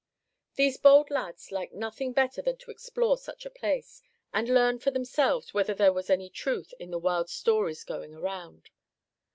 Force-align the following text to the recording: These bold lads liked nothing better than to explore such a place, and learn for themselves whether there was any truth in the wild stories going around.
These 0.55 0.79
bold 0.79 1.11
lads 1.11 1.51
liked 1.51 1.75
nothing 1.75 2.11
better 2.11 2.41
than 2.41 2.57
to 2.57 2.71
explore 2.71 3.19
such 3.19 3.45
a 3.45 3.51
place, 3.51 4.01
and 4.33 4.49
learn 4.49 4.79
for 4.79 4.89
themselves 4.89 5.53
whether 5.53 5.75
there 5.75 5.93
was 5.93 6.09
any 6.09 6.27
truth 6.31 6.73
in 6.79 6.89
the 6.89 6.97
wild 6.97 7.29
stories 7.29 7.83
going 7.83 8.15
around. 8.15 8.71